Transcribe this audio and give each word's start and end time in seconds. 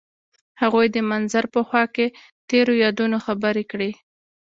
هغوی 0.61 0.87
د 0.91 0.97
منظر 1.11 1.45
په 1.53 1.59
خوا 1.67 1.83
کې 1.95 2.07
تیرو 2.49 2.73
یادونو 2.83 3.17
خبرې 3.25 3.63
کړې. 3.71 3.91